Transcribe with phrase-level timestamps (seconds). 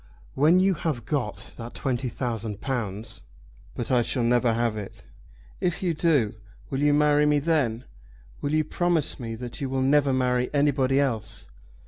[0.33, 3.21] When you have got that twenty thousand pounds?"
[3.75, 5.03] "But I shall never have it."
[5.59, 6.33] "If you do,
[6.71, 7.83] will you marry me then?
[8.41, 11.45] Will you promise me that you will never marry anybody else?"